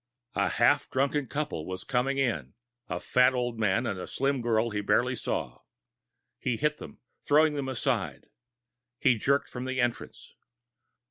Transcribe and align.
A 0.33 0.49
half 0.49 0.89
drunken 0.89 1.27
couple 1.27 1.63
was 1.67 1.83
coming 1.83 2.17
in 2.17 2.55
a 2.89 2.99
fat, 2.99 3.35
older 3.35 3.59
man 3.59 3.85
and 3.85 3.99
a 3.99 4.07
slim 4.07 4.41
girl 4.41 4.71
he 4.71 4.81
barely 4.81 5.15
saw. 5.15 5.59
He 6.39 6.57
hit 6.57 6.77
them, 6.77 6.99
throwing 7.21 7.53
them 7.53 7.69
aside. 7.69 8.25
He 8.97 9.19
jerked 9.19 9.47
from 9.49 9.65
the 9.65 9.79
entrance. 9.79 10.33